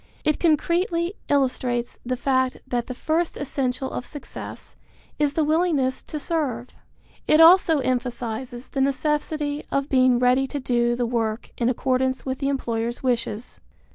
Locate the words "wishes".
13.03-13.59